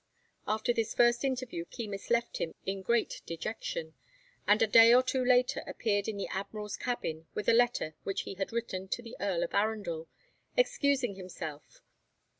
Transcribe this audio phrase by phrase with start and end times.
[0.47, 3.93] After this first interview Keymis left him in great dejection,
[4.47, 8.21] and a day or two later appeared in the Admiral's cabin with a letter which
[8.21, 10.07] he had written to the Earl of Arundel,
[10.57, 11.83] excusing himself.